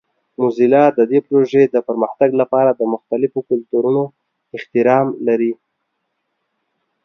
[0.39, 4.03] موزیلا د دې پروژې د پرمختګ لپاره د مختلفو کلتورونو
[4.57, 5.53] احترام لري.